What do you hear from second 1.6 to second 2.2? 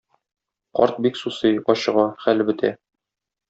ачыга,